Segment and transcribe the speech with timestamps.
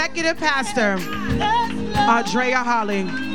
[0.00, 0.96] executive pastor,
[2.08, 3.29] Audrea Holley.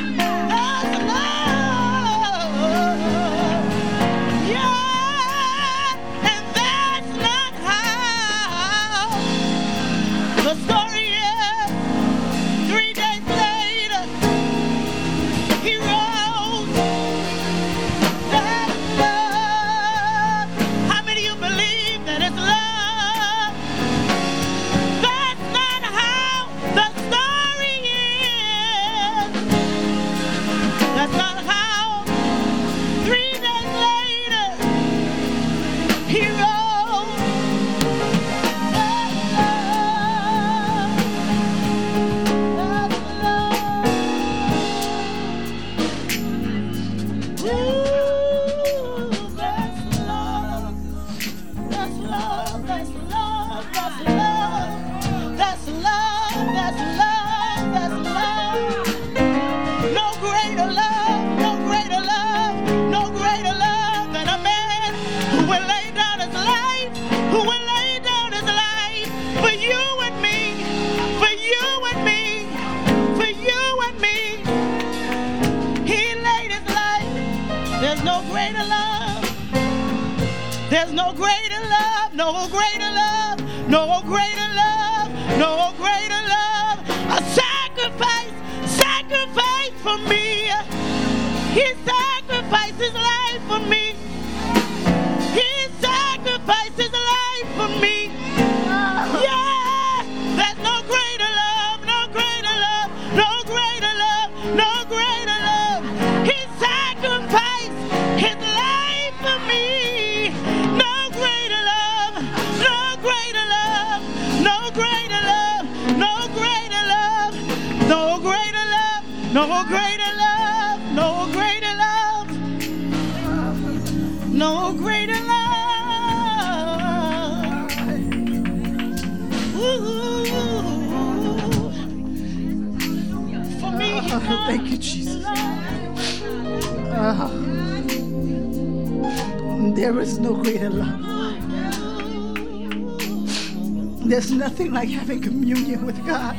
[144.31, 146.35] Nothing like having communion with God.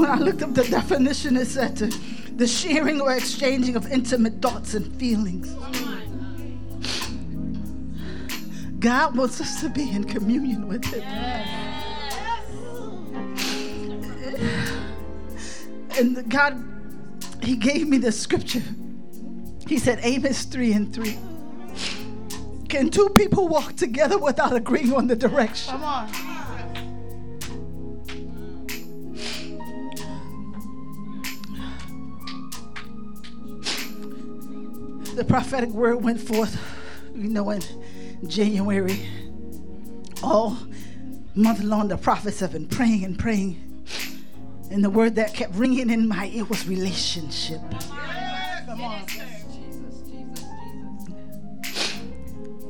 [0.00, 1.86] when I looked up the definition, it said to,
[2.36, 5.50] the sharing or exchanging of intimate thoughts and feelings.
[8.78, 11.02] God wants us to be in communion with Him.
[15.96, 16.62] And God,
[17.42, 18.62] He gave me the scripture.
[19.66, 21.18] He said, Amos 3 and 3.
[22.68, 25.72] Can two people walk together without agreeing on the direction?
[25.72, 26.10] Come on.
[35.14, 36.60] The prophetic word went forth,
[37.14, 37.62] you know, in
[38.26, 39.08] January.
[40.24, 40.58] All
[41.36, 43.63] month long, the prophets have been praying and praying.
[44.70, 47.60] And the word that kept ringing in my ear was relationship.
[48.66, 49.06] Come on.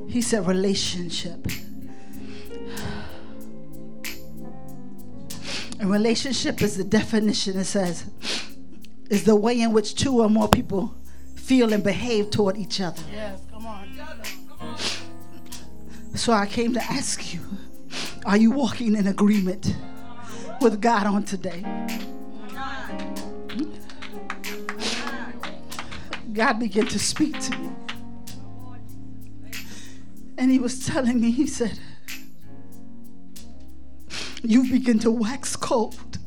[0.08, 1.46] He said, relationship.
[5.80, 8.04] And relationship is the definition, it says,
[9.10, 10.94] is the way in which two or more people
[11.34, 13.02] feel and behave toward each other.
[13.12, 13.88] Yes, come on.
[16.14, 17.40] So I came to ask you
[18.24, 19.74] are you walking in agreement
[20.60, 21.64] with God on today?
[26.32, 27.70] God began to speak to me.
[30.36, 31.78] And he was telling me, he said,
[34.42, 36.18] You begin to wax cold.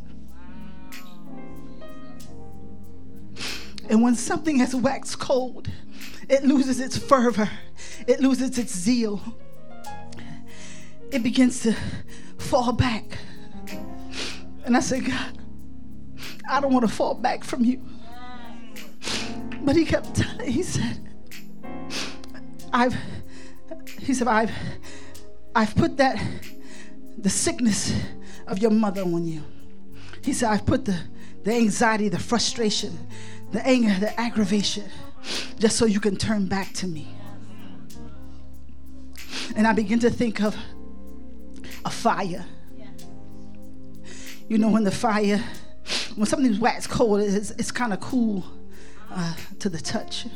[3.89, 5.69] And when something has waxed cold,
[6.29, 7.49] it loses its fervor,
[8.05, 9.21] it loses its zeal,
[11.11, 11.75] it begins to
[12.37, 13.17] fall back.
[14.67, 15.37] And I said, God,
[16.49, 17.81] I don't want to fall back from you.
[19.61, 20.99] But he kept telling, he said,
[22.73, 22.93] I've
[23.99, 24.51] he said, I've,
[25.55, 26.21] I've put that,
[27.17, 27.93] the sickness
[28.45, 29.41] of your mother on you.
[30.21, 30.99] He said, I've put the,
[31.45, 32.97] the anxiety, the frustration,
[33.51, 34.83] the anger, the aggravation,
[35.59, 37.07] just so you can turn back to me.
[39.55, 40.57] And I begin to think of
[41.85, 42.45] a fire.
[44.47, 45.43] You know, when the fire,
[46.15, 48.43] when something's wax cold, it's, it's kind of cool
[49.11, 50.27] uh, to the touch.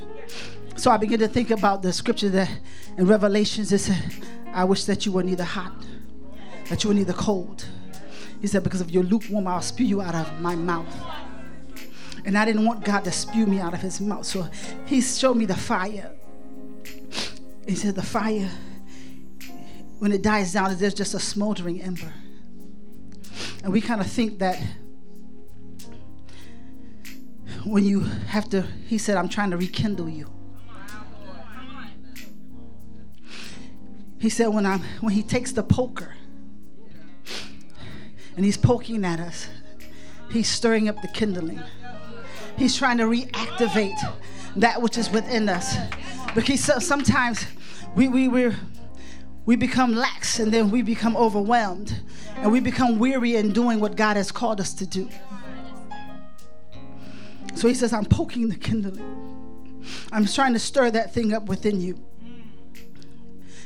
[0.75, 2.49] So I began to think about the scripture that
[2.97, 4.13] in Revelations it said,
[4.53, 5.73] I wish that you were neither hot
[6.71, 7.65] that you were neither cold.
[8.39, 10.87] He said, Because of your lukewarm, I'll spew you out of my mouth.
[12.23, 14.25] And I didn't want God to spew me out of his mouth.
[14.25, 14.47] So
[14.85, 16.11] he showed me the fire.
[17.67, 18.49] He said, The fire,
[19.99, 22.13] when it dies down, there's just a smoldering ember.
[23.63, 24.59] And we kind of think that
[27.63, 30.29] when you have to, he said, I'm trying to rekindle you.
[34.19, 36.15] He said, when, I'm, when he takes the poker
[38.35, 39.47] and he's poking at us,
[40.29, 41.61] he's stirring up the kindling.
[42.57, 43.97] He's trying to reactivate
[44.55, 45.75] that which is within us.
[46.35, 47.45] Because sometimes
[47.95, 48.53] we, we, we
[49.45, 51.99] we become lax and then we become overwhelmed
[52.41, 55.09] and we become weary in doing what God has called us to do.
[57.55, 59.79] So he says, I'm poking the kindling.
[60.11, 62.03] I'm trying to stir that thing up within you.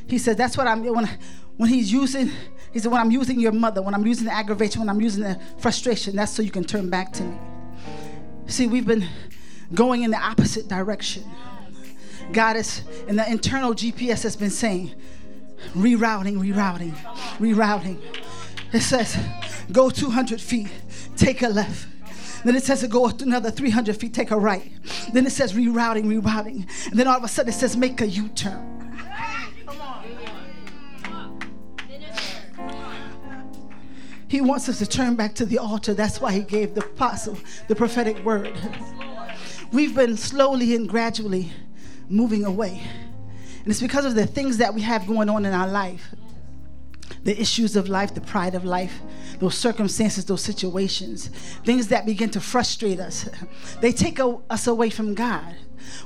[0.08, 1.10] He said, That's what I'm when
[1.58, 2.32] when he's using,
[2.74, 5.24] he said, when I'm using your mother, when I'm using the aggravation, when I'm using
[5.24, 7.38] the frustration, that's so you can turn back to me.
[8.48, 9.08] See, we've been
[9.74, 11.24] going in the opposite direction.
[12.34, 14.94] God is, and the internal GPS has been saying,
[15.74, 16.94] rerouting, rerouting,
[17.38, 18.02] rerouting.
[18.76, 19.18] It says,
[19.72, 20.68] go 200 feet,
[21.16, 21.88] take a left.
[22.44, 24.70] Then it says to go another 300 feet, take a right.
[25.14, 26.68] Then it says rerouting, rerouting.
[26.92, 28.74] And then all of a sudden it says make a U turn.
[34.28, 35.94] He wants us to turn back to the altar.
[35.94, 37.38] That's why he gave the apostle
[37.70, 38.54] the prophetic word.
[39.72, 41.50] We've been slowly and gradually
[42.10, 42.82] moving away.
[43.64, 46.14] And it's because of the things that we have going on in our life
[47.26, 49.02] the issues of life, the pride of life,
[49.40, 51.30] those circumstances, those situations,
[51.66, 53.28] things that begin to frustrate us.
[53.82, 55.56] They take a, us away from God.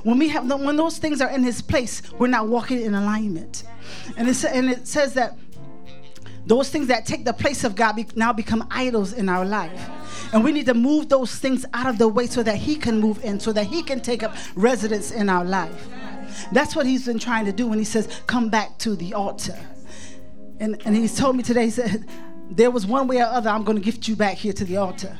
[0.02, 3.64] When we have when those things are in His place, we're not walking in alignment.
[4.16, 5.36] And it, and it says that
[6.46, 9.88] those things that take the place of God be, now become idols in our life.
[10.32, 12.98] And we need to move those things out of the way so that He can
[12.98, 15.88] move in, so that He can take up residence in our life.
[16.52, 19.58] That's what He's been trying to do when He says, Come back to the altar.
[20.60, 22.06] And, and He's told me today, He said,
[22.50, 24.76] There was one way or other, I'm going to gift you back here to the
[24.76, 25.18] altar.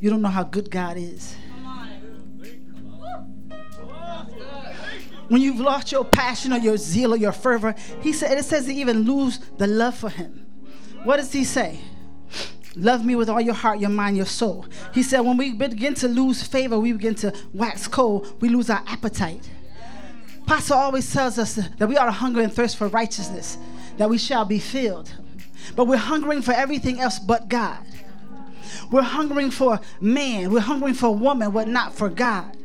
[0.00, 1.34] You don't know how good God is.
[5.28, 8.66] when you've lost your passion or your zeal or your fervor, he said it says
[8.66, 10.46] to even lose the love for him.
[11.04, 11.80] What does he say?
[12.76, 14.66] Love me with all your heart, your mind, your soul.
[14.92, 18.68] He said when we begin to lose favor, we begin to wax cold, we lose
[18.68, 19.48] our appetite.
[20.46, 23.58] Pastor always tells us that we to hunger and thirst for righteousness,
[23.96, 25.12] that we shall be filled.
[25.74, 27.78] But we're hungering for everything else but God.
[28.90, 32.56] We're hungering for man, we're hungering for woman, but not for God.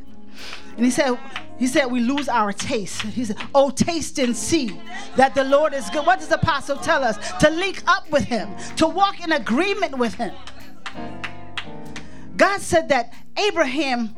[0.76, 1.18] And he said,
[1.58, 3.02] he said we lose our taste.
[3.02, 4.80] He said, Oh, taste and see
[5.18, 6.06] that the Lord is good.
[6.06, 7.18] What does the apostle tell us?
[7.40, 10.34] To link up with him, to walk in agreement with him.
[12.38, 14.16] God said that Abraham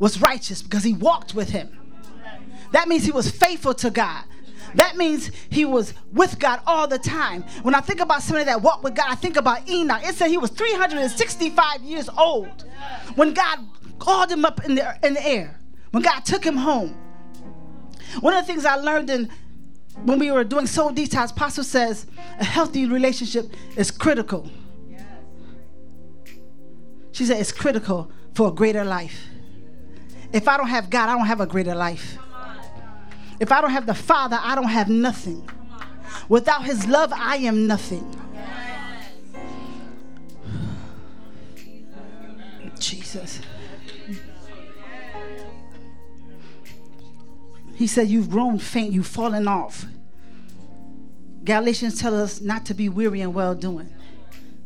[0.00, 1.85] was righteous because he walked with him.
[2.72, 4.24] That means he was faithful to God.
[4.74, 7.42] That means he was with God all the time.
[7.62, 10.02] When I think about somebody that walked with God, I think about Enoch.
[10.04, 12.64] It said he was 365 years old
[13.14, 13.60] when God
[13.98, 15.58] called him up in the, in the air
[15.92, 16.94] when God took him home.
[18.20, 19.30] One of the things I learned in
[20.04, 22.06] when we were doing soul detox, Pastor says
[22.38, 24.50] a healthy relationship is critical.
[27.12, 29.26] She said it's critical for a greater life.
[30.32, 32.18] If I don't have God, I don't have a greater life.
[33.38, 35.48] If I don't have the Father, I don't have nothing.
[36.28, 38.14] Without His love, I am nothing.
[42.78, 43.40] Jesus.
[47.74, 49.86] He said, You've grown faint, you've fallen off.
[51.44, 53.92] Galatians tell us not to be weary and well doing.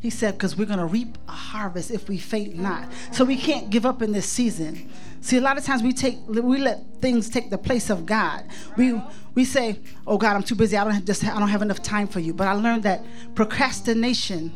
[0.00, 2.88] He said, because we're going to reap a harvest if we faint not.
[3.12, 4.90] So we can't give up in this season.
[5.20, 8.44] See, a lot of times we take we let things take the place of God.
[8.76, 9.00] We
[9.34, 10.76] we say, "Oh God, I'm too busy.
[10.76, 13.04] I don't have just I don't have enough time for you." But I learned that
[13.34, 14.52] procrastination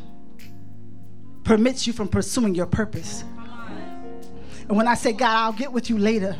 [1.43, 3.23] permits you from pursuing your purpose.
[4.67, 6.35] And when I say, "God, I'll get with you later,"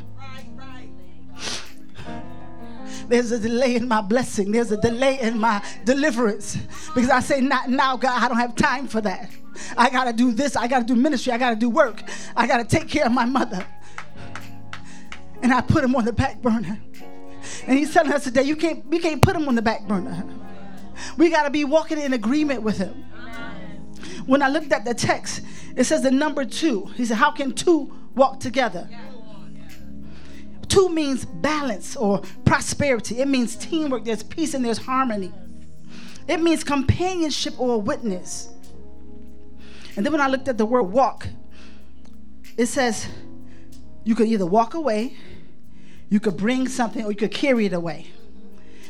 [3.08, 4.52] There's a delay in my blessing.
[4.52, 6.58] There's a delay in my deliverance.
[6.96, 9.30] Because I say, not now, God, I don't have time for that.
[9.78, 10.56] I got to do this.
[10.56, 11.32] I got to do ministry.
[11.32, 12.02] I got to do work.
[12.36, 13.66] I got to take care of my mother.
[15.46, 16.80] And I put him on the back burner.
[17.68, 20.26] And he's telling us today, you can't, we can't put him on the back burner.
[21.18, 23.06] We got to be walking in agreement with him.
[24.26, 25.44] When I looked at the text,
[25.76, 26.86] it says the number two.
[26.96, 28.90] He said, How can two walk together?
[30.68, 33.20] Two means balance or prosperity.
[33.20, 34.04] It means teamwork.
[34.04, 35.32] There's peace and there's harmony.
[36.28, 38.50] It means companionship or witness.
[39.96, 41.28] And then when I looked at the word walk,
[42.58, 43.08] it says
[44.06, 45.18] you could either walk away,
[46.10, 48.08] you could bring something, or you could carry it away.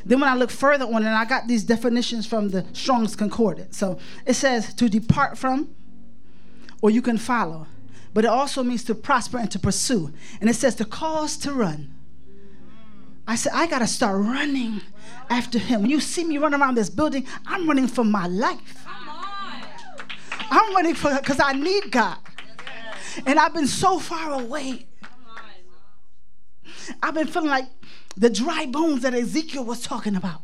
[0.06, 3.78] Then when I look further on, and I got these definitions from the Strong's Concordance.
[3.78, 5.74] So it says to depart from,
[6.82, 7.68] or you can follow.
[8.14, 10.14] But it also means to prosper and to pursue.
[10.40, 11.94] And it says to cause to run.
[13.28, 14.82] I said, I got to start running
[15.30, 15.82] after him.
[15.82, 18.86] When you see me run around this building, I'm running for my life.
[20.52, 22.18] I'm running for because I need God.
[23.26, 24.86] And I've been so far away.
[27.02, 27.66] I've been feeling like
[28.16, 30.42] the dry bones that Ezekiel was talking about.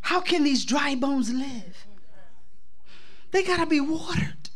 [0.00, 1.86] How can these dry bones live?
[3.32, 4.50] They got to be watered.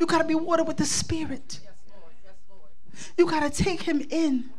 [0.00, 1.60] You got to be watered with the Spirit.
[3.18, 4.50] You got to take Him in.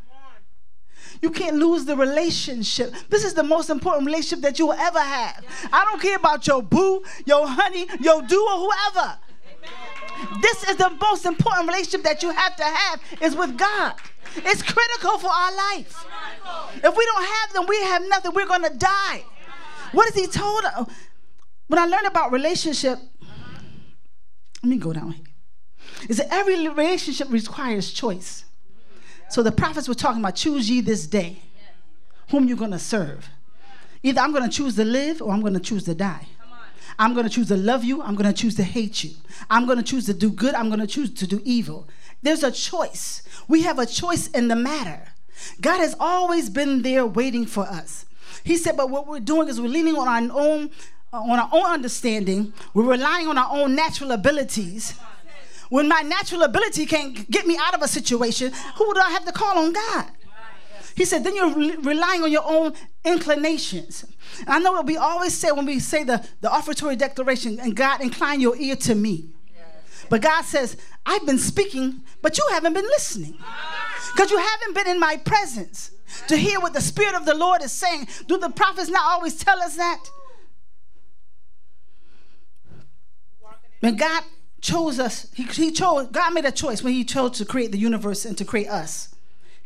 [1.22, 2.94] You can't lose the relationship.
[3.08, 5.44] This is the most important relationship that you will ever have.
[5.72, 9.18] I don't care about your boo, your honey, your do, or whoever.
[10.40, 13.94] This is the most important relationship that you have to have is with God.
[14.36, 16.06] It's critical for our life.
[16.82, 18.32] If we don't have them, we have nothing.
[18.34, 19.24] We're going to die.
[19.92, 20.88] What has he told us?
[21.68, 22.98] When I learned about relationship,
[24.62, 25.26] let me go down here.
[26.08, 28.44] Is that every relationship requires choice.
[29.28, 31.40] So the prophets were talking about choose ye this day
[32.30, 33.28] whom you're going to serve.
[34.02, 36.26] Either I'm going to choose to live or I'm going to choose to die.
[36.98, 38.02] I'm going to choose to love you.
[38.02, 39.10] I'm going to choose to hate you.
[39.50, 40.54] I'm going to choose to do good.
[40.54, 41.88] I'm going to choose to do evil.
[42.22, 43.22] There's a choice.
[43.48, 45.08] We have a choice in the matter.
[45.60, 48.06] God has always been there waiting for us.
[48.42, 50.70] He said, but what we're doing is we're leaning on our own
[51.12, 52.52] on our own understanding.
[52.74, 54.98] We're relying on our own natural abilities.
[55.68, 59.24] When my natural ability can't get me out of a situation, who do I have
[59.24, 60.06] to call on God?
[60.96, 62.72] He said, then you're relying on your own
[63.04, 64.04] inclinations.
[64.40, 67.76] And I know what we always say when we say the, the offertory declaration, and
[67.76, 69.28] God, incline your ear to me.
[70.08, 73.36] But God says, I've been speaking, but you haven't been listening.
[74.14, 75.90] Because you haven't been in my presence
[76.28, 78.08] to hear what the Spirit of the Lord is saying.
[78.26, 80.02] Do the prophets not always tell us that?
[83.80, 84.24] When God
[84.62, 87.78] chose us, he, he chose, God made a choice when he chose to create the
[87.78, 89.14] universe and to create us.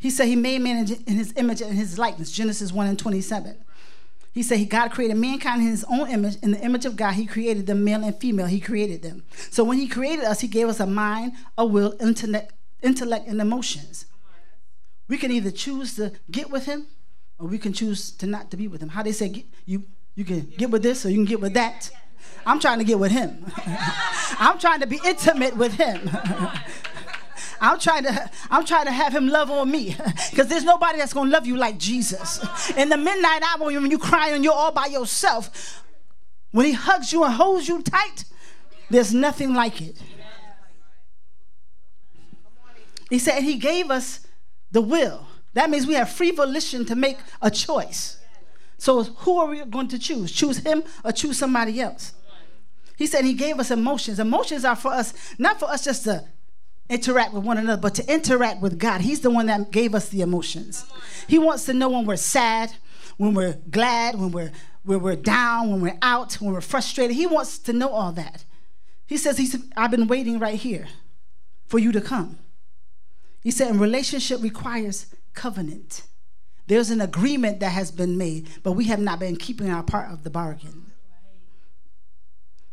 [0.01, 3.55] He said he made man in his image and his likeness, Genesis 1 and 27.
[4.33, 6.37] He said he God created mankind in his own image.
[6.43, 8.47] In the image of God, he created them male and female.
[8.47, 9.25] He created them.
[9.51, 13.43] So when he created us, he gave us a mind, a will, intellect, intellect and
[13.43, 14.07] emotions.
[15.07, 16.87] We can either choose to get with him
[17.39, 18.89] or we can choose to not to be with him.
[18.89, 21.91] How they say you you can get with this or you can get with that.
[22.47, 23.45] I'm trying to get with him.
[24.39, 26.09] I'm trying to be intimate with him.
[27.61, 29.97] I'm trying to I'm trying to have him love on me
[30.31, 32.71] because there's nobody that's gonna love you like Jesus.
[32.77, 35.83] In the midnight hour when you cry and you're all by yourself,
[36.53, 38.25] when he hugs you and holds you tight,
[38.91, 40.01] there's nothing like it.
[43.09, 44.27] He said he gave us
[44.71, 45.27] the will.
[45.55, 48.19] That means we have free volition to make a choice.
[48.79, 50.33] So who are we going to choose?
[50.33, 52.15] Choose him or choose somebody else?
[52.97, 54.19] He said he gave us emotions.
[54.19, 56.25] Emotions are for us, not for us just to
[56.91, 59.01] interact with one another, but to interact with God.
[59.01, 60.85] He's the one that gave us the emotions.
[61.29, 62.73] He wants to know when we're sad,
[63.17, 67.15] when we're glad, when we're when we're down, when we're out, when we're frustrated.
[67.15, 68.45] He wants to know all that.
[69.07, 70.89] He says, he said, I've been waiting right here
[71.67, 72.39] for you to come.
[73.43, 76.03] He said, and relationship requires covenant.
[76.67, 80.11] There's an agreement that has been made, but we have not been keeping our part
[80.11, 80.90] of the bargain.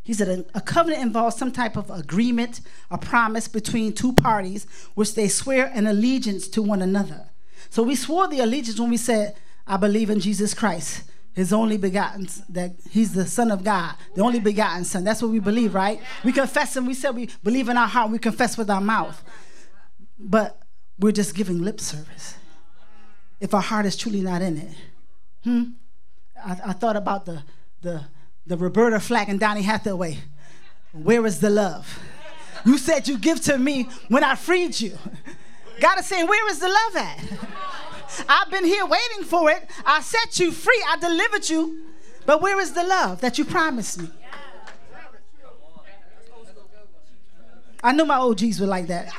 [0.08, 5.16] He said a, covenant involves some type of agreement, a promise between two parties, which
[5.16, 7.30] they swear an allegiance to one another.
[7.70, 9.36] So we swore the allegiance when we said,
[9.68, 14.22] I believe in Jesus Christ, his only begotten, that he's the Son of God, the
[14.22, 15.04] only begotten Son.
[15.04, 16.00] That's what we believe, right?
[16.24, 19.22] We confess and we said we believe in our heart, we confess with our mouth.
[20.18, 20.58] But
[20.98, 22.38] we're just giving lip service.
[23.42, 24.74] If our heart is truly not in it.
[25.44, 25.64] Hmm?
[26.42, 27.44] I, I thought about the,
[27.82, 28.06] the
[28.48, 30.20] the Roberta Flack and Donny Hathaway.
[30.94, 32.00] Where is the love?
[32.66, 34.98] You said you give to me when I freed you.
[35.80, 37.24] God is saying, Where is the love at?
[38.28, 39.70] I've been here waiting for it.
[39.86, 40.84] I set you free.
[40.88, 41.84] I delivered you.
[42.26, 44.10] But where is the love that you promised me?
[47.84, 49.14] I knew my OGs were like that.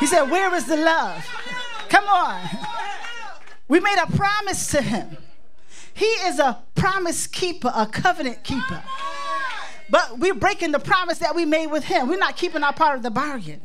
[0.00, 1.26] He said, Where is the love?
[1.88, 2.77] Come on.
[3.68, 5.18] We made a promise to him.
[5.94, 8.82] He is a promise keeper, a covenant keeper.
[9.90, 12.08] But we're breaking the promise that we made with him.
[12.08, 13.60] We're not keeping our part of the bargain.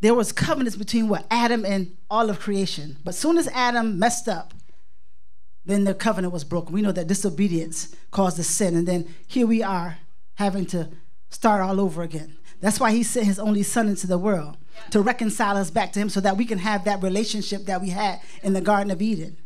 [0.00, 2.98] There was covenants between what Adam and all of creation.
[3.02, 4.54] But soon as Adam messed up,
[5.64, 6.72] then the covenant was broken.
[6.72, 9.98] We know that disobedience caused the sin, and then here we are
[10.34, 10.90] having to
[11.30, 12.36] start all over again.
[12.60, 14.56] That's why he sent his only son into the world
[14.90, 17.90] to reconcile us back to him so that we can have that relationship that we
[17.90, 19.36] had in the Garden of Eden.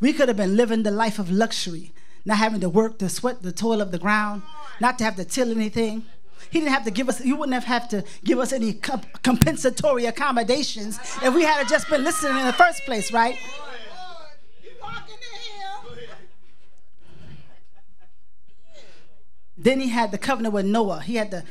[0.00, 1.92] We could have been living the life of luxury,
[2.24, 4.42] not having to work, to sweat the toil of the ground,
[4.80, 6.04] not to have to till anything.
[6.50, 9.22] He didn't have to give us, he wouldn't have had to give us any comp-
[9.22, 13.38] compensatory accommodations if we had just been listening in the first place, right?
[19.56, 21.00] Then he had the covenant with Noah.
[21.00, 21.44] He had to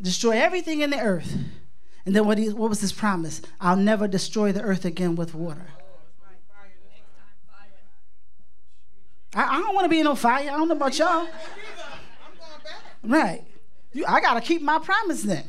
[0.00, 1.36] destroy everything in the earth.
[2.06, 3.42] And then what, he, what was his promise?
[3.60, 5.66] I'll never destroy the earth again with water.
[9.34, 10.50] I, I don't want to be in no fire.
[10.50, 11.28] I don't know about y'all.
[13.02, 13.44] Right.
[13.92, 15.44] You, I got to keep my promise then.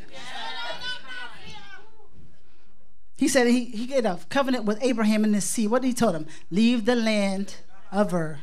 [3.15, 5.67] He said he, he did a covenant with Abraham in the sea.
[5.67, 6.25] What did he told him?
[6.49, 7.55] Leave the land
[7.91, 8.39] of Ur.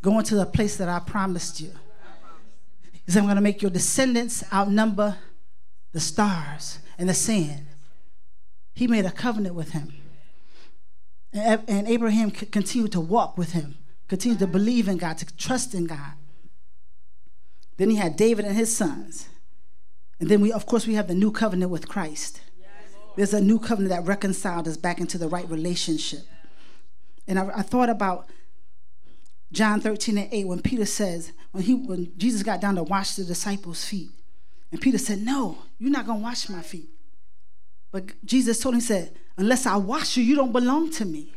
[0.00, 1.70] Go into the place that I promised you.
[3.04, 5.18] He said, I'm going to make your descendants outnumber
[5.94, 7.66] the stars and the sand.
[8.74, 9.94] He made a covenant with him.
[11.32, 13.76] And, Abraham continued to walk with him,
[14.08, 16.12] continued to believe in God, to trust in God.
[17.76, 19.28] Then he had David and his sons.
[20.20, 22.40] And then we, of course, we have the new covenant with Christ.
[23.16, 26.22] There's a new covenant that reconciled us back into the right relationship.
[27.26, 28.28] And I, I thought about
[29.52, 33.14] John 13 and 8 when Peter says, when he when Jesus got down to wash
[33.14, 34.10] the disciples' feet.
[34.72, 36.90] And Peter said, No, you're not gonna wash my feet.
[37.92, 41.32] But Jesus told him, he said, Unless I wash you, you don't belong to me.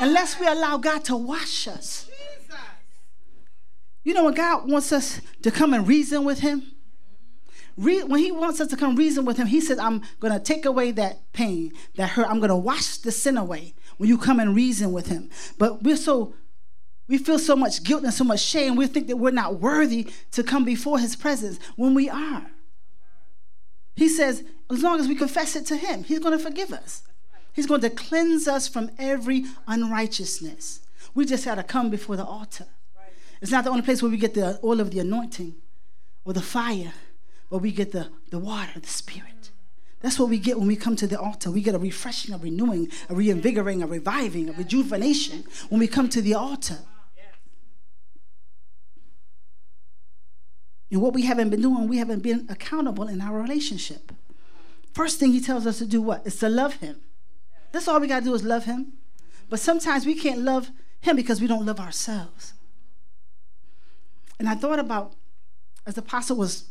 [0.00, 2.08] Unless we allow God to wash us.
[4.04, 6.72] You know, when God wants us to come and reason with Him,
[7.76, 10.66] when He wants us to come reason with Him, He says, I'm going to take
[10.66, 12.28] away that pain, that hurt.
[12.28, 15.30] I'm going to wash the sin away when you come and reason with Him.
[15.58, 16.34] But we're so
[17.06, 18.76] we feel so much guilt and so much shame.
[18.76, 22.46] We think that we're not worthy to come before his presence when we are.
[23.96, 27.02] He says, as long as we confess it to him, he's going to forgive us.
[27.52, 30.80] He's going to cleanse us from every unrighteousness.
[31.14, 32.66] We just got to come before the altar.
[33.40, 35.54] It's not the only place where we get the oil of the anointing
[36.24, 36.94] or the fire,
[37.50, 39.50] but we get the, the water, the spirit.
[40.00, 41.50] That's what we get when we come to the altar.
[41.50, 46.08] We get a refreshing, a renewing, a reinvigorating, a reviving, a rejuvenation when we come
[46.08, 46.78] to the altar.
[50.94, 54.12] And what we haven't been doing, we haven't been accountable in our relationship.
[54.92, 56.24] First thing he tells us to do what?
[56.24, 57.00] Is to love him.
[57.72, 58.92] That's all we got to do is love him.
[59.50, 62.52] But sometimes we can't love him because we don't love ourselves.
[64.38, 65.14] And I thought about,
[65.84, 66.68] as the apostle was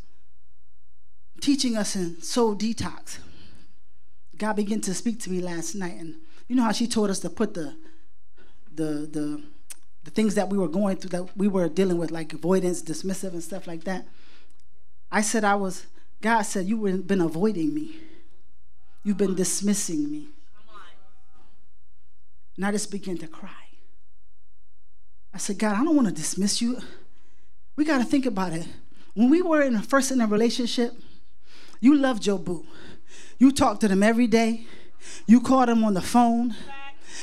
[1.42, 3.18] teaching us in Soul Detox,
[4.38, 6.00] God began to speak to me last night.
[6.00, 6.16] And
[6.48, 7.76] you know how she told us to put the,
[8.74, 9.44] the, the,
[10.04, 13.34] the things that we were going through that we were dealing with, like avoidance, dismissive,
[13.34, 14.06] and stuff like that.
[15.12, 15.86] I said, I was,
[16.22, 17.96] God said, You've been avoiding me.
[19.04, 20.28] You've been dismissing me.
[22.56, 23.50] And I just began to cry.
[25.34, 26.80] I said, God, I don't want to dismiss you.
[27.76, 28.68] We got to think about it.
[29.16, 30.94] When we were in first in a relationship,
[31.80, 32.66] you loved your boo.
[33.40, 34.66] You talked to them every day.
[35.26, 36.56] You called them on the phone.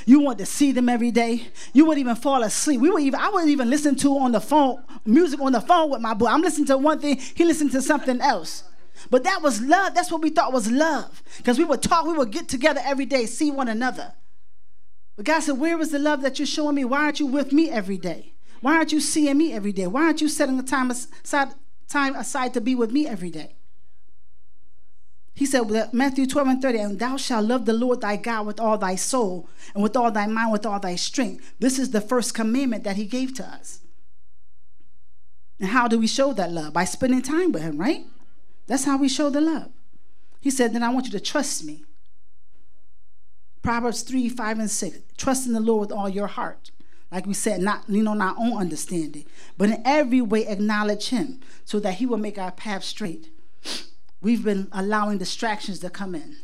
[0.07, 1.49] You want to see them every day.
[1.73, 2.81] You wouldn't even fall asleep.
[2.81, 5.91] We would even I wouldn't even listen to on the phone music on the phone
[5.91, 6.27] with my boy.
[6.27, 8.65] I'm listening to one thing, he listened to something else.
[9.09, 9.95] But that was love.
[9.95, 11.23] That's what we thought was love.
[11.39, 14.13] Because we would talk, we would get together every day, see one another.
[15.17, 16.85] But God said, Where is the love that you're showing me?
[16.85, 18.35] Why aren't you with me every day?
[18.61, 19.87] Why aren't you seeing me every day?
[19.87, 21.55] Why aren't you setting the time aside,
[21.89, 23.57] time aside to be with me every day?
[25.40, 28.61] He said, Matthew 12 and 30, and thou shalt love the Lord thy God with
[28.61, 31.55] all thy soul, and with all thy mind, with all thy strength.
[31.59, 33.81] This is the first commandment that he gave to us.
[35.59, 36.74] And how do we show that love?
[36.74, 38.05] By spending time with him, right?
[38.66, 39.70] That's how we show the love.
[40.42, 41.85] He said, Then I want you to trust me.
[43.62, 44.98] Proverbs 3, 5, and 6.
[45.16, 46.70] Trust in the Lord with all your heart.
[47.11, 49.24] Like we said, not lean on our own understanding,
[49.57, 53.31] but in every way acknowledge him so that he will make our path straight
[54.20, 56.37] we've been allowing distractions to come in.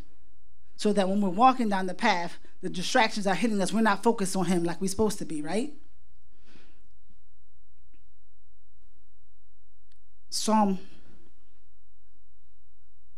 [0.76, 3.72] So that when we're walking down the path, the distractions are hitting us.
[3.72, 5.72] We're not focused on Him like we're supposed to be, right?
[10.28, 10.78] Psalm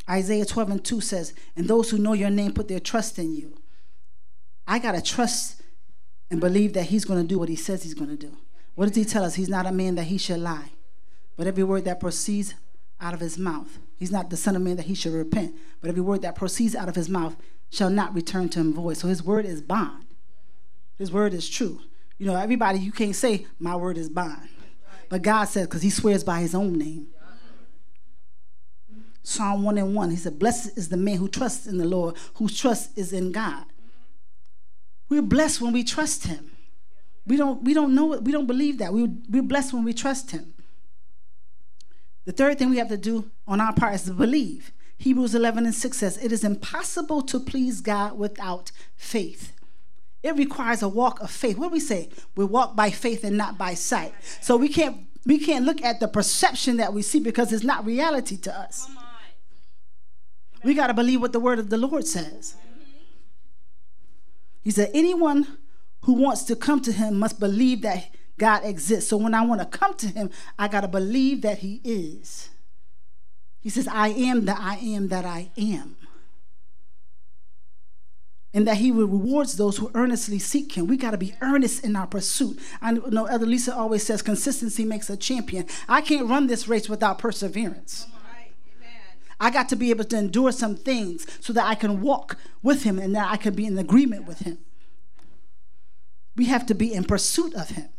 [0.09, 3.35] Isaiah 12 and 2 says, And those who know your name put their trust in
[3.35, 3.57] you.
[4.67, 5.61] I got to trust
[6.31, 8.35] and believe that he's going to do what he says he's going to do.
[8.75, 9.35] What does he tell us?
[9.35, 10.71] He's not a man that he should lie,
[11.35, 12.55] but every word that proceeds
[12.99, 13.77] out of his mouth.
[13.99, 16.73] He's not the son of man that he should repent, but every word that proceeds
[16.73, 17.35] out of his mouth
[17.69, 18.95] shall not return to him void.
[18.95, 20.05] So his word is bond.
[20.97, 21.81] His word is true.
[22.17, 24.47] You know, everybody, you can't say, my word is bond.
[25.09, 27.07] But God says, because he swears by his own name.
[29.21, 32.15] Psalm 1 and 1, he said, Blessed is the man who trusts in the Lord,
[32.35, 33.65] whose trust is in God.
[35.09, 36.51] We're blessed when we trust him.
[37.27, 38.93] We don't, we don't know it, we don't believe that.
[38.93, 40.53] We, we're blessed when we trust him.
[42.29, 44.71] The third thing we have to do on our part is to believe.
[44.99, 49.51] Hebrews 11 and 6 says, It is impossible to please God without faith.
[50.21, 51.57] It requires a walk of faith.
[51.57, 52.09] What do we say?
[52.35, 54.13] We walk by faith and not by sight.
[54.41, 57.83] So we can't we can't look at the perception that we see because it's not
[57.83, 58.87] reality to us.
[60.63, 62.53] We got to believe what the word of the Lord says.
[64.61, 65.57] He said, anyone
[66.01, 68.07] who wants to come to him must believe that
[68.39, 69.09] God exists.
[69.09, 72.49] So when I want to come to him, I got to believe that he is.
[73.61, 75.97] He says, I am that I am that I am.
[78.51, 80.87] And that he rewards those who earnestly seek him.
[80.87, 82.59] We got to be earnest in our pursuit.
[82.81, 85.67] I know Elder Lisa always says consistency makes a champion.
[85.87, 88.07] I can't run this race without perseverance.
[89.39, 92.83] I got to be able to endure some things so that I can walk with
[92.83, 94.57] him and that I can be in agreement with him.
[96.35, 97.89] We have to be in pursuit of him.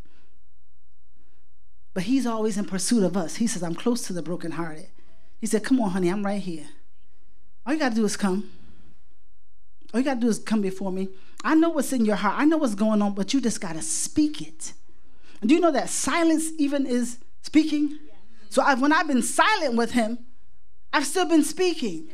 [2.00, 3.36] But he's always in pursuit of us.
[3.36, 4.86] He says, I'm close to the brokenhearted.
[5.38, 6.64] He said, Come on, honey, I'm right here.
[7.66, 8.50] All you got to do is come.
[9.92, 11.10] All you got to do is come before me.
[11.44, 12.36] I know what's in your heart.
[12.38, 14.72] I know what's going on, but you just got to speak it.
[15.42, 17.98] And do you know that silence even is speaking?
[18.48, 20.20] So I, when I've been silent with him,
[20.94, 22.08] I've still been speaking.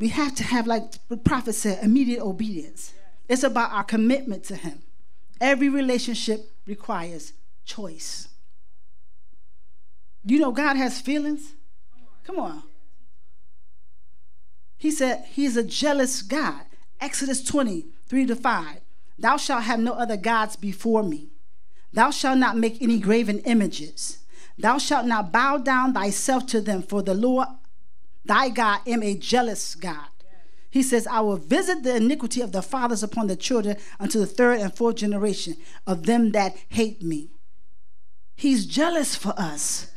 [0.00, 2.94] We have to have, like the prophet said, immediate obedience.
[3.28, 4.83] It's about our commitment to him.
[5.44, 7.34] Every relationship requires
[7.66, 8.28] choice.
[10.24, 11.52] You know, God has feelings.
[12.24, 12.62] Come on.
[14.78, 16.62] He said he's a jealous God.
[16.98, 18.80] Exodus 20, 3 to 5.
[19.18, 21.28] Thou shalt have no other gods before me.
[21.92, 24.20] Thou shalt not make any graven images.
[24.56, 27.48] Thou shalt not bow down thyself to them, for the Lord
[28.24, 30.08] thy God am a jealous God.
[30.74, 34.26] He says, I will visit the iniquity of the fathers upon the children unto the
[34.26, 35.54] third and fourth generation
[35.86, 37.30] of them that hate me.
[38.34, 39.92] He's jealous for us.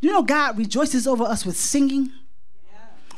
[0.00, 2.12] You know, God rejoices over us with singing.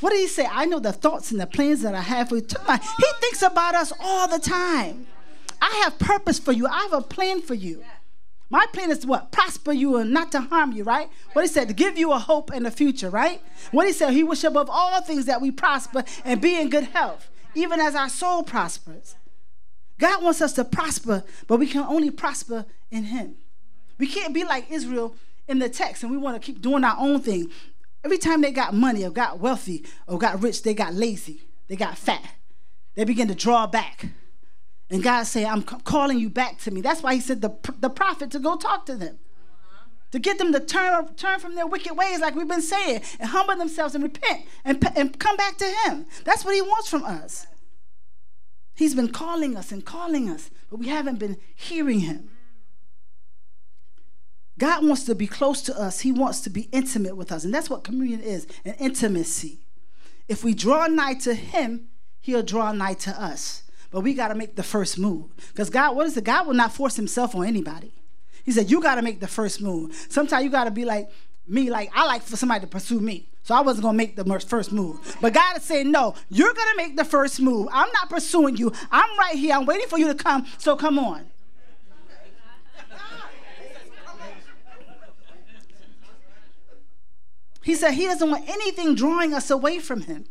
[0.01, 0.49] What did he say?
[0.51, 2.43] I know the thoughts and the plans that I have for you.
[2.43, 5.07] He thinks about us all the time.
[5.63, 6.67] I have purpose for you.
[6.67, 7.85] I have a plan for you.
[8.51, 9.33] My plan is to what?
[9.33, 11.09] Prosper you and not to harm you, right?
[11.33, 13.41] What he said, to give you a hope and a future, right?
[13.71, 16.85] What he said, he wish above all things that we prosper and be in good
[16.85, 19.17] health, even as our soul prospers.
[19.99, 23.37] God wants us to prosper, but we can only prosper in him.
[23.99, 25.15] We can't be like Israel
[25.49, 27.51] in the text and we want to keep doing our own thing.
[28.05, 31.43] Every time they got money or got wealthy or got rich, they got lazy.
[31.69, 32.35] They got fat.
[32.95, 34.07] They begin to draw back.
[34.91, 36.81] And God said, I'm calling you back to me.
[36.81, 39.19] That's why he said the, the prophet to go talk to them.
[39.19, 39.89] Uh-huh.
[40.13, 43.31] To get them to turn, turn from their wicked ways, like we've been saying, and
[43.31, 46.07] humble themselves and repent and, and come back to him.
[46.25, 47.47] That's what he wants from us.
[48.75, 52.31] He's been calling us and calling us, but we haven't been hearing him.
[54.59, 56.01] God wants to be close to us.
[56.01, 57.45] He wants to be intimate with us.
[57.45, 59.67] And that's what communion is an intimacy.
[60.29, 61.89] If we draw nigh to Him,
[62.21, 63.64] He'll draw nigh to us.
[63.95, 65.27] But we got to make the first move.
[65.37, 66.25] Because God, what is it?
[66.25, 67.93] God will not force himself on anybody.
[68.45, 69.95] He said, you got to make the first move.
[70.11, 71.13] Sometimes you got to be like
[71.47, 73.29] me, like I like for somebody to pursue me.
[73.45, 75.17] So I wasn't going to make the first move.
[75.21, 77.69] But God is saying, no, you're going to make the first move.
[77.71, 78.73] I'm not pursuing you.
[78.91, 79.55] I'm right here.
[79.55, 80.45] I'm waiting for you to come.
[80.59, 81.27] So come on.
[87.63, 90.25] He said he doesn't want anything drawing us away from him.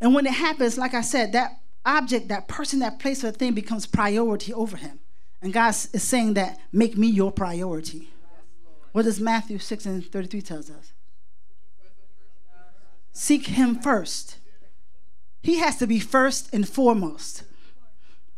[0.00, 3.54] And when it happens, like I said, that object, that person, that place, or thing
[3.54, 5.00] becomes priority over him.
[5.40, 8.10] And God is saying that, make me your priority.
[8.92, 10.92] What does Matthew 6 and 33 tells us?
[13.12, 14.38] Seek him first.
[15.42, 17.42] He has to be first and foremost.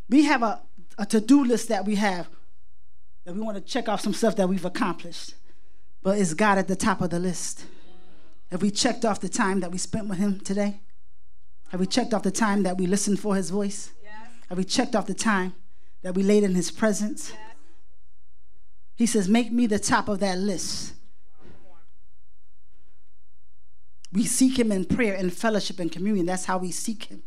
[0.09, 0.61] We have a,
[0.97, 2.27] a to-do list that we have
[3.25, 5.33] that we want to check off some stuff that we've accomplished.
[6.03, 7.65] But is God at the top of the list?
[8.51, 10.81] Have we checked off the time that we spent with him today?
[11.69, 13.91] Have we checked off the time that we listened for his voice?
[14.03, 14.13] Yes.
[14.49, 15.53] Have we checked off the time
[16.03, 17.31] that we laid in his presence?
[17.31, 17.39] Yes.
[18.95, 20.93] He says, Make me the top of that list.
[24.13, 26.25] We seek him in prayer and fellowship and communion.
[26.25, 27.23] That's how we seek him.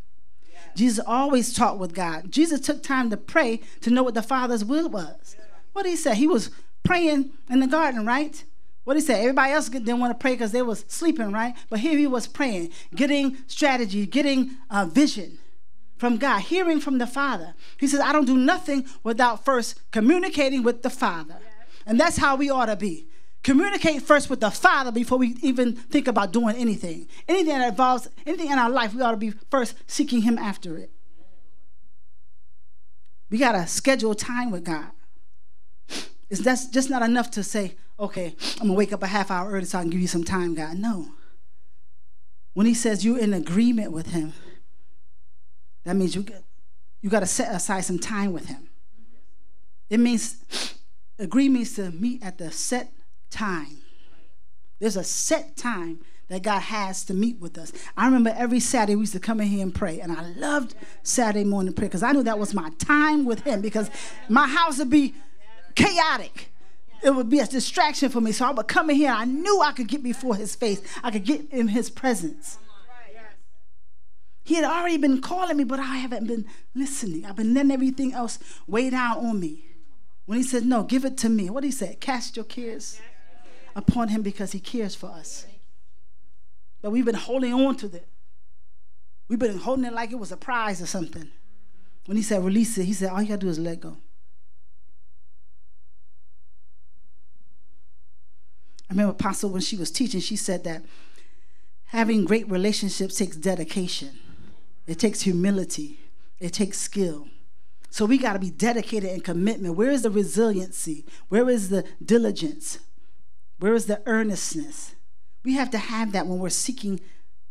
[0.51, 0.63] Yes.
[0.75, 2.31] Jesus always talked with God.
[2.31, 5.37] Jesus took time to pray to know what the Father's will was.
[5.73, 6.15] What did he say?
[6.15, 6.51] He was
[6.83, 8.43] praying in the garden, right?
[8.89, 11.55] What he said, Everybody else didn't want to pray because they was sleeping, right?
[11.69, 15.39] But here he was praying, getting strategy, getting uh, vision
[15.99, 17.53] from God, hearing from the Father.
[17.77, 21.37] He says, I don't do nothing without first communicating with the Father.
[21.85, 23.09] And that's how we ought to be.
[23.43, 27.09] Communicate first with the Father before we even think about doing anything.
[27.29, 30.79] Anything that involves anything in our life, we ought to be first seeking Him after
[30.79, 30.91] it.
[33.29, 34.93] We got to schedule time with God.
[36.31, 39.51] It's that's just not enough to say, okay, I'm gonna wake up a half hour
[39.51, 40.79] early so I can give you some time, God.
[40.79, 41.09] No.
[42.55, 44.33] When He says you're in agreement with Him,
[45.85, 46.25] that means you
[47.01, 48.69] you got to set aside some time with Him.
[49.89, 50.75] It means
[51.19, 52.93] agree means to meet at the set
[53.31, 53.79] time.
[54.79, 57.73] There's a set time that God has to meet with us.
[57.97, 60.75] I remember every Saturday we used to come in here and pray, and I loved
[61.03, 63.91] Saturday morning prayer because I knew that was my time with Him because
[64.29, 65.15] my house would be
[65.75, 66.53] chaotic.
[67.03, 68.33] It would be a distraction for me.
[68.33, 69.11] So I would come in here.
[69.11, 70.81] I knew I could get before His face.
[71.03, 72.59] I could get in His presence.
[74.45, 77.27] He had already been calling me, but I haven't been listening.
[77.27, 79.65] I've been letting everything else weigh down on me.
[80.27, 81.97] When He said, "No, give it to me," what He say?
[82.01, 82.99] Cast your cares
[83.79, 85.47] upon him because he cares for us.
[86.83, 88.09] But we've been holding on to it.
[89.29, 91.31] We've been holding it like it was a prize or something.
[92.07, 93.97] When he said release it, he said, all you gotta do is let go.
[98.89, 100.83] I remember Apostle when she was teaching, she said that
[101.87, 104.19] having great relationships takes dedication.
[104.87, 106.01] It takes humility.
[106.39, 107.29] It takes skill.
[107.91, 109.75] So we got to be dedicated and commitment.
[109.75, 111.05] Where is the resiliency?
[111.29, 112.79] Where is the diligence?
[113.59, 114.95] Where is the earnestness?
[115.45, 117.01] We have to have that when we're seeking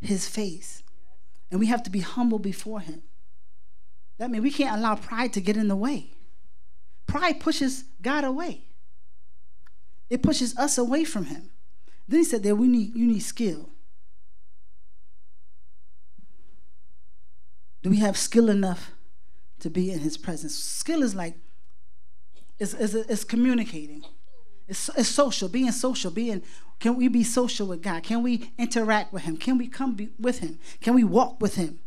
[0.02, 0.84] his face.
[1.52, 3.04] And we have to be humble before him.
[4.18, 6.12] That means we can't allow pride to get in the way.
[7.06, 8.67] Pride pushes God away.
[10.10, 11.50] It pushes us away from him.
[12.08, 13.70] Then he said that we need you need skill.
[17.84, 18.92] Do we have skill enough
[19.60, 20.56] to be in his presence?
[20.56, 21.36] Skill is like
[22.60, 24.04] it's, it's, it's communicating.
[24.68, 26.42] It's, it's social, being social, being
[26.80, 28.04] can we be social with God?
[28.04, 29.38] Can we interact with him?
[29.38, 30.60] Can we come be with him?
[30.82, 31.80] Can we walk with him?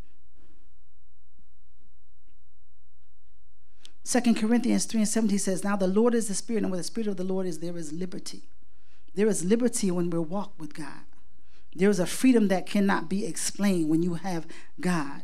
[4.02, 6.84] Second Corinthians 3 and 17 says, Now the Lord is the Spirit, and where the
[6.84, 8.42] Spirit of the Lord is, there is liberty.
[9.14, 11.04] There is liberty when we walk with God.
[11.74, 14.46] There is a freedom that cannot be explained when you have
[14.80, 15.22] God.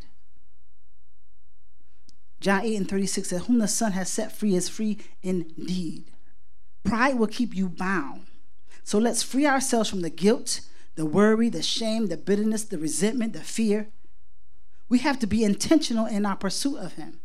[2.40, 6.10] John 8 and 36 says, Whom the Son has set free is free indeed.
[6.84, 8.26] Pride will keep you bound.
[8.84, 10.60] So let's free ourselves from the guilt,
[10.94, 13.88] the worry, the shame, the bitterness, the resentment, the fear.
[14.88, 17.18] We have to be intentional in our pursuit of Him.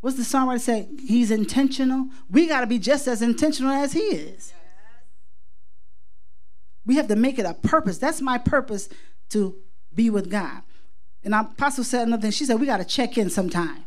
[0.00, 0.88] What's the songwriter say?
[1.06, 2.08] He's intentional.
[2.30, 4.52] We got to be just as intentional as He is.
[6.86, 7.98] We have to make it a purpose.
[7.98, 8.88] That's my purpose
[9.30, 9.56] to
[9.94, 10.62] be with God.
[11.22, 12.30] And apostle said another thing.
[12.30, 13.84] She said, We got to check in sometime.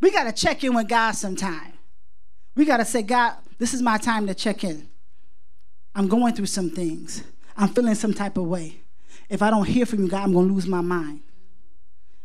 [0.00, 1.72] We got to check in with God sometime.
[2.54, 4.88] We got to say, God, this is my time to check in.
[5.94, 7.24] I'm going through some things.
[7.56, 8.82] I'm feeling some type of way.
[9.28, 11.20] If I don't hear from you, God, I'm going to lose my mind.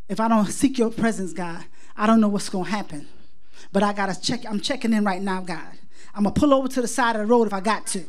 [0.07, 1.65] If I don't seek your presence, God,
[1.95, 3.07] I don't know what's going to happen.
[3.71, 4.45] But I got to check.
[4.45, 5.77] I'm checking in right now, God.
[6.15, 8.03] I'm going to pull over to the side of the road if I got to.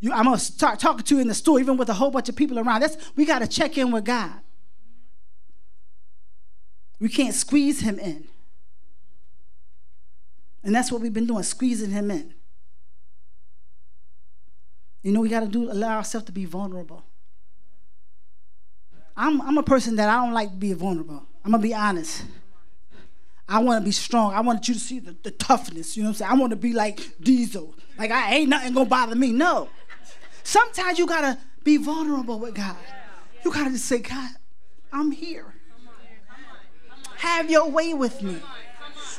[0.00, 2.10] You, I'm going to start talking to you in the store, even with a whole
[2.10, 2.80] bunch of people around.
[2.80, 4.32] That's, we got to check in with God.
[6.98, 8.24] We can't squeeze him in.
[10.64, 12.34] And that's what we've been doing, squeezing him in.
[15.02, 17.04] You know, we got to do allow ourselves to be vulnerable.
[19.16, 21.26] I'm, I'm a person that I don't like to be vulnerable.
[21.44, 22.24] I'm gonna be honest.
[23.48, 24.32] I want to be strong.
[24.32, 25.96] I want you to see the, the toughness.
[25.96, 26.30] You know what I'm saying?
[26.30, 27.74] I want to be like Diesel.
[27.98, 29.32] Like I ain't nothing gonna bother me.
[29.32, 29.68] No.
[30.42, 32.76] Sometimes you gotta be vulnerable with God.
[33.44, 34.30] You gotta just say, God,
[34.92, 35.54] I'm here.
[37.18, 38.36] Have your way with me.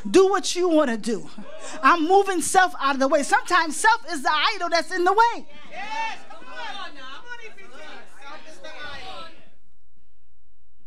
[0.10, 1.30] Do what you want to do.
[1.82, 3.24] I'm moving self out of the way.
[3.24, 5.46] Sometimes self is the idol that's in the way.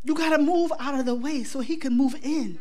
[0.06, 2.60] You got to move out of the way so he can move in.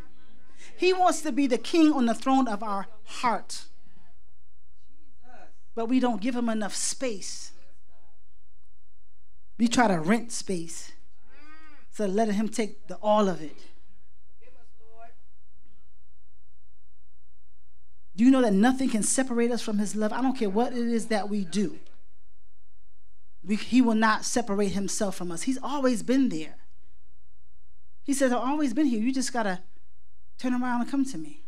[0.77, 3.65] He wants to be the king on the throne of our heart.
[5.75, 7.51] But we don't give him enough space.
[9.60, 10.91] We try to rent space.
[11.91, 13.55] So let him take the, all of it.
[18.15, 20.12] Do you know that nothing can separate us from his love?
[20.12, 21.77] I don't care what it is that we do.
[23.43, 25.43] We, he will not separate himself from us.
[25.43, 26.55] He's always been there.
[28.05, 28.99] He says, I've always been here.
[28.99, 29.59] You just got to
[30.37, 31.41] turn around and come to me.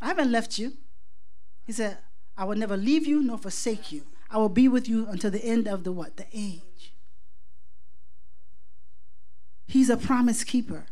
[0.00, 0.72] I haven't left you.
[1.64, 1.98] He said,
[2.36, 4.02] I will never leave you nor forsake you.
[4.30, 6.16] I will be with you until the end of the what?
[6.16, 6.94] The age.
[9.66, 10.86] He's a promise keeper.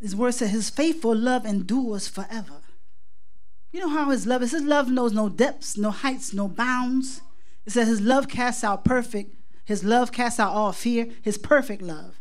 [0.00, 2.60] His word said his faithful love endures forever.
[3.72, 4.52] You know how his love is?
[4.52, 7.22] His love knows no depths, no heights, no bounds.
[7.64, 11.82] It says his love casts out perfect, his love casts out all fear, his perfect
[11.82, 12.15] love.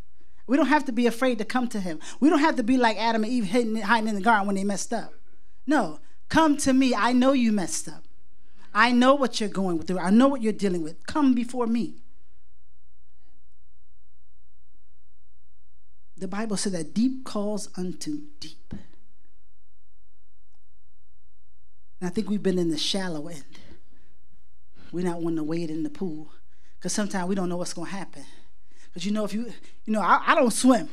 [0.47, 1.99] We don't have to be afraid to come to him.
[2.19, 4.55] We don't have to be like Adam and Eve hiding, hiding in the garden when
[4.55, 5.13] they messed up.
[5.65, 6.93] No, come to me.
[6.93, 8.03] I know you messed up.
[8.73, 9.99] I know what you're going through.
[9.99, 11.07] I know what you're dealing with.
[11.07, 11.95] Come before me.
[16.17, 18.73] The Bible said that deep calls unto deep.
[21.99, 23.43] And I think we've been in the shallow end.
[24.91, 26.31] We're not wanting to wade in the pool
[26.77, 28.25] because sometimes we don't know what's going to happen.
[28.95, 29.51] Because you know, if you,
[29.83, 30.87] you know, I, I don't swim.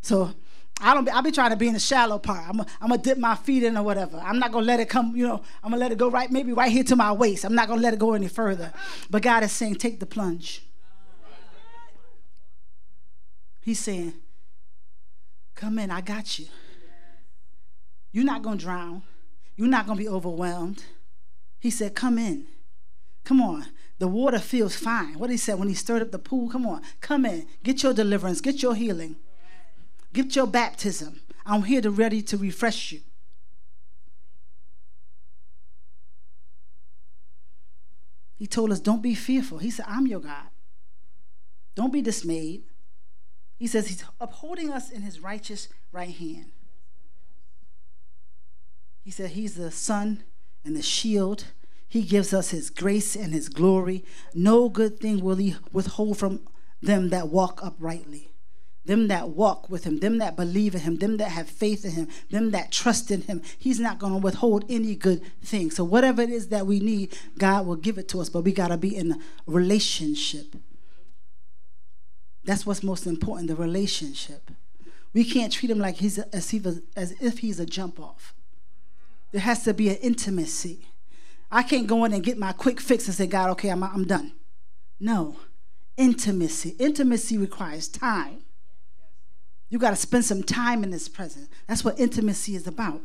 [0.00, 0.32] So
[0.80, 1.12] I don't.
[1.12, 2.48] I'll be trying to be in the shallow part.
[2.48, 2.60] I'm.
[2.60, 4.16] I'm gonna dip my feet in or whatever.
[4.18, 5.16] I'm not gonna let it come.
[5.16, 5.42] You know.
[5.64, 7.44] I'm gonna let it go right, maybe right here to my waist.
[7.44, 8.72] I'm not gonna let it go any further.
[9.10, 10.64] But God is saying, take the plunge.
[13.60, 14.14] He's saying,
[15.56, 15.90] come in.
[15.90, 16.46] I got you.
[18.12, 19.02] You're not gonna drown.
[19.56, 20.84] You're not gonna be overwhelmed.
[21.58, 22.46] He said, come in.
[23.24, 23.66] Come on.
[24.02, 25.16] The water feels fine.
[25.16, 26.50] What he said when he stirred up the pool.
[26.50, 26.82] Come on.
[27.00, 27.46] Come in.
[27.62, 28.40] Get your deliverance.
[28.40, 29.14] Get your healing.
[30.12, 31.20] Get your baptism.
[31.46, 33.02] I'm here to ready to refresh you.
[38.34, 39.58] He told us, Don't be fearful.
[39.58, 40.48] He said, I'm your God.
[41.76, 42.64] Don't be dismayed.
[43.56, 46.50] He says he's upholding us in his righteous right hand.
[49.04, 50.24] He said he's the sun
[50.64, 51.44] and the shield.
[51.92, 54.02] He gives us his grace and his glory.
[54.34, 56.40] No good thing will he withhold from
[56.80, 58.32] them that walk uprightly
[58.84, 61.92] them that walk with him, them that believe in him, them that have faith in
[61.92, 63.40] him, them that trust in him.
[63.58, 65.70] He's not going to withhold any good thing.
[65.70, 68.52] So, whatever it is that we need, God will give it to us, but we
[68.52, 70.56] got to be in a relationship.
[72.44, 74.50] That's what's most important the relationship.
[75.12, 78.34] We can't treat him like he's a, as, if, as if he's a jump off.
[79.30, 80.88] There has to be an intimacy.
[81.54, 84.06] I can't go in and get my quick fix and say, God, okay, I'm, I'm
[84.06, 84.32] done.
[84.98, 85.36] No,
[85.98, 86.74] intimacy.
[86.78, 88.38] Intimacy requires time.
[89.68, 91.48] You got to spend some time in His presence.
[91.66, 93.02] That's what intimacy is about.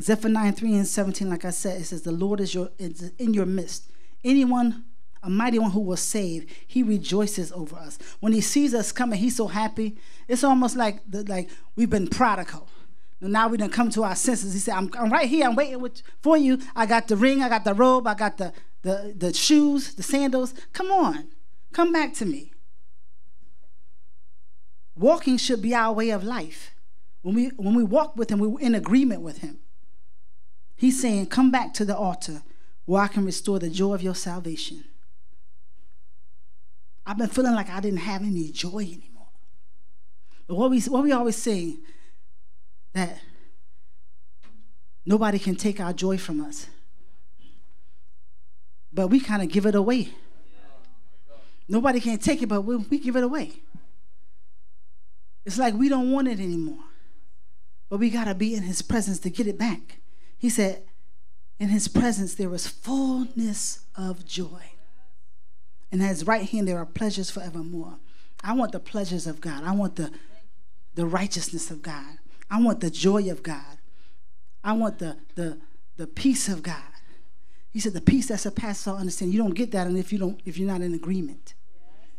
[0.00, 3.34] Zephaniah 3 and 17, like I said, it says, The Lord is your is in
[3.34, 3.90] your midst.
[4.24, 4.84] Anyone,
[5.22, 7.98] a mighty one who will save, he rejoices over us.
[8.20, 9.98] When he sees us coming, he's so happy.
[10.28, 12.68] It's almost like the, like we've been prodigal.
[13.20, 14.52] Now we done come to our senses.
[14.52, 15.46] He said, I'm, I'm right here.
[15.46, 16.58] I'm waiting with, for you.
[16.76, 17.42] I got the ring.
[17.42, 18.06] I got the robe.
[18.06, 18.52] I got the,
[18.82, 20.54] the, the shoes, the sandals.
[20.72, 21.28] Come on.
[21.72, 22.52] Come back to me.
[24.94, 26.74] Walking should be our way of life.
[27.22, 29.58] When we, when we walk with Him, we're in agreement with Him.
[30.76, 32.42] He's saying, Come back to the altar
[32.84, 34.84] where I can restore the joy of your salvation.
[37.04, 39.28] I've been feeling like I didn't have any joy anymore.
[40.46, 41.76] But what we, what we always say,
[42.98, 43.20] that
[45.06, 46.66] nobody can take our joy from us.
[48.92, 50.10] But we kind of give it away.
[51.68, 53.52] Nobody can take it, but we, we give it away.
[55.44, 56.84] It's like we don't want it anymore.
[57.88, 60.00] But we got to be in his presence to get it back.
[60.36, 60.82] He said,
[61.58, 64.72] In his presence there is fullness of joy.
[65.90, 67.98] And at his right hand there are pleasures forevermore.
[68.42, 69.64] I want the pleasures of God.
[69.64, 70.10] I want the,
[70.94, 72.18] the righteousness of God.
[72.50, 73.78] I want the joy of God.
[74.64, 75.58] I want the, the,
[75.96, 76.76] the peace of God.
[77.70, 79.36] He said, the peace that surpasses all understanding.
[79.36, 81.54] You don't get that if you don't if you're not in agreement.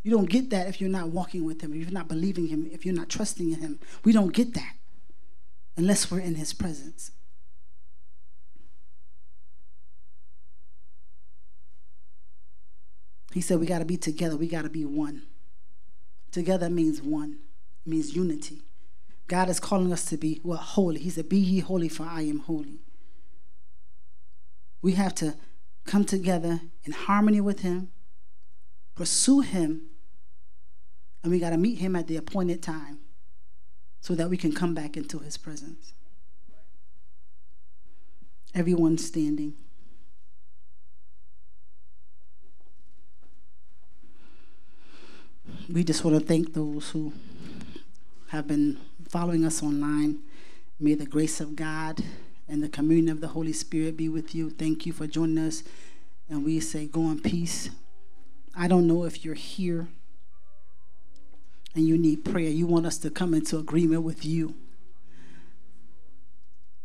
[0.03, 2.69] You don't get that if you're not walking with Him, if you're not believing Him,
[2.71, 3.79] if you're not trusting in Him.
[4.05, 4.75] We don't get that
[5.75, 7.11] unless we're in His presence.
[13.33, 15.23] He said we got to be together, we got to be one.
[16.31, 17.39] Together means one,
[17.85, 18.61] it means unity.
[19.29, 20.57] God is calling us to be what?
[20.57, 20.99] Holy.
[20.99, 22.79] He said, Be ye holy, for I am holy.
[24.81, 25.35] We have to
[25.85, 27.89] come together in harmony with Him,
[28.95, 29.83] pursue Him,
[31.21, 32.99] and we got to meet Him at the appointed time
[34.01, 35.93] so that we can come back into His presence.
[38.55, 39.53] Everyone standing.
[45.71, 47.13] We just want to thank those who
[48.29, 48.79] have been
[49.09, 50.19] following us online.
[50.79, 52.03] May the grace of God
[52.47, 54.49] and the communion of the Holy Spirit be with you.
[54.49, 55.63] Thank you for joining us.
[56.29, 57.69] And we say, go in peace.
[58.55, 59.87] I don't know if you're here
[61.75, 64.55] and you need prayer, you want us to come into agreement with you,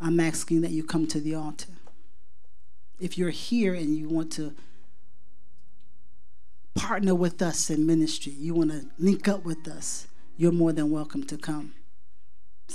[0.01, 1.73] I'm asking that you come to the altar.
[3.01, 4.55] If you're here and you want to
[6.75, 10.07] partner with us in ministry, you want to link up with us,
[10.37, 11.73] you're more than welcome to come.